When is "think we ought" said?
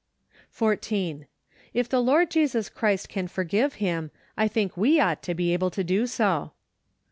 4.47-5.21